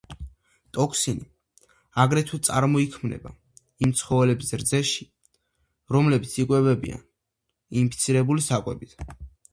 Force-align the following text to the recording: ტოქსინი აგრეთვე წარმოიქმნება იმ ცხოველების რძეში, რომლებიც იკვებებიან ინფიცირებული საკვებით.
ტოქსინი 0.77 1.25
აგრეთვე 2.03 2.39
წარმოიქმნება 2.47 3.33
იმ 3.87 3.93
ცხოველების 4.01 4.51
რძეში, 4.63 5.07
რომლებიც 5.97 6.35
იკვებებიან 6.45 7.07
ინფიცირებული 7.83 8.49
საკვებით. 8.51 8.99